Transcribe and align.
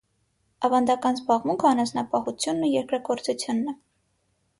Ավանդական 0.67 1.19
զբաղմունքը 1.19 1.67
անասնապահությունն 1.71 2.65
ու 2.69 2.71
երկրագործությունն 2.77 3.73
է։ 3.75 3.75